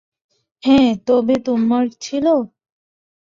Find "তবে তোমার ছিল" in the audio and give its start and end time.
1.07-2.25